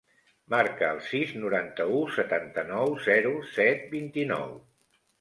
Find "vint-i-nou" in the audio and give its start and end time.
3.97-4.61